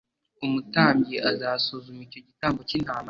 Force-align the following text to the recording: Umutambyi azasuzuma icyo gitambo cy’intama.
Umutambyi 0.45 1.15
azasuzuma 1.29 2.01
icyo 2.07 2.19
gitambo 2.27 2.59
cy’intama. 2.67 2.99